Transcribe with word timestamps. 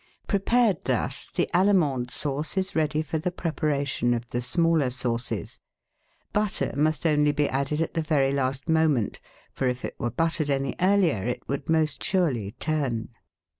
Prepared 0.25 0.83
thus, 0.85 1.29
the 1.29 1.47
Allemande 1.53 2.09
Sauce 2.09 2.57
is 2.57 2.73
ready 2.75 3.03
for 3.03 3.19
the 3.19 3.29
prepara 3.29 3.85
tion 3.85 4.15
of 4.15 4.27
the 4.31 4.41
smaller 4.41 4.89
sauces. 4.89 5.59
Butter 6.33 6.73
must 6.75 7.05
only 7.05 7.31
be 7.31 7.47
added 7.47 7.81
at 7.81 7.93
the 7.93 8.01
very 8.01 8.31
last 8.31 8.67
moment, 8.67 9.19
for 9.53 9.67
if 9.67 9.85
it 9.85 9.93
were 9.99 10.09
buttered 10.09 10.49
any 10.49 10.73
earlier 10.79 11.21
it 11.27 11.43
would 11.47 11.69
most 11.69 12.03
surely 12.03 12.53
turn. 12.53 13.09